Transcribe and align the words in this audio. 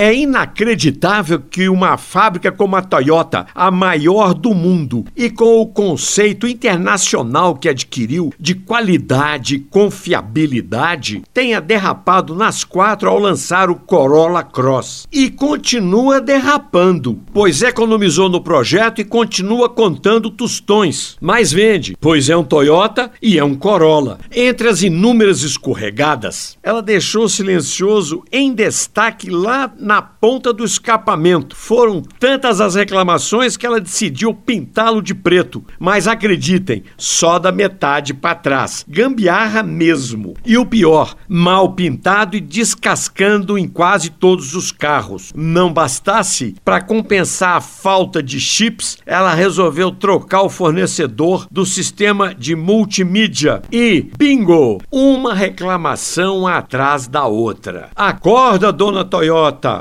É 0.00 0.14
inacreditável 0.14 1.40
que 1.40 1.68
uma 1.68 1.96
fábrica 1.96 2.52
como 2.52 2.76
a 2.76 2.82
Toyota, 2.82 3.48
a 3.52 3.68
maior 3.68 4.32
do 4.32 4.54
mundo, 4.54 5.04
e 5.16 5.28
com 5.28 5.60
o 5.60 5.66
conceito 5.66 6.46
internacional 6.46 7.56
que 7.56 7.68
adquiriu 7.68 8.32
de 8.38 8.54
qualidade 8.54 9.56
e 9.56 9.58
confiabilidade, 9.58 11.24
tenha 11.34 11.60
derrapado 11.60 12.32
nas 12.32 12.62
quatro 12.62 13.08
ao 13.08 13.18
lançar 13.18 13.70
o 13.70 13.74
Corolla 13.74 14.44
Cross. 14.44 15.08
E 15.10 15.28
continua 15.30 16.20
derrapando, 16.20 17.18
pois 17.34 17.60
economizou 17.60 18.28
no 18.28 18.40
projeto 18.40 19.00
e 19.00 19.04
continua 19.04 19.68
contando 19.68 20.30
tostões. 20.30 21.16
Mas 21.20 21.50
vende, 21.50 21.96
pois 22.00 22.30
é 22.30 22.36
um 22.36 22.44
Toyota 22.44 23.10
e 23.20 23.36
é 23.36 23.42
um 23.42 23.56
Corolla. 23.56 24.20
Entre 24.30 24.68
as 24.68 24.80
inúmeras 24.80 25.42
escorregadas, 25.42 26.56
ela 26.62 26.80
deixou 26.80 27.28
silencioso 27.28 28.22
em 28.30 28.54
destaque 28.54 29.28
lá 29.28 29.72
na 29.88 30.02
ponta 30.02 30.52
do 30.52 30.66
escapamento. 30.66 31.56
Foram 31.56 32.02
tantas 32.02 32.60
as 32.60 32.74
reclamações 32.74 33.56
que 33.56 33.64
ela 33.64 33.80
decidiu 33.80 34.34
pintá-lo 34.34 35.00
de 35.00 35.14
preto. 35.14 35.64
Mas 35.78 36.06
acreditem, 36.06 36.82
só 36.98 37.38
da 37.38 37.50
metade 37.50 38.12
para 38.12 38.34
trás. 38.34 38.84
Gambiarra 38.86 39.62
mesmo. 39.62 40.34
E 40.44 40.58
o 40.58 40.66
pior, 40.66 41.16
mal 41.26 41.72
pintado 41.72 42.36
e 42.36 42.40
descascando 42.40 43.56
em 43.56 43.66
quase 43.66 44.10
todos 44.10 44.54
os 44.54 44.70
carros. 44.70 45.32
Não 45.34 45.72
bastasse, 45.72 46.54
para 46.62 46.82
compensar 46.82 47.56
a 47.56 47.60
falta 47.62 48.22
de 48.22 48.38
chips, 48.38 48.98
ela 49.06 49.32
resolveu 49.32 49.90
trocar 49.90 50.42
o 50.42 50.50
fornecedor 50.50 51.46
do 51.50 51.64
sistema 51.64 52.34
de 52.34 52.54
multimídia. 52.54 53.62
E, 53.72 54.10
bingo! 54.18 54.82
Uma 54.92 55.32
reclamação 55.32 56.46
atrás 56.46 57.08
da 57.08 57.24
outra. 57.24 57.88
Acorda, 57.96 58.70
dona 58.70 59.02
Toyota! 59.02 59.77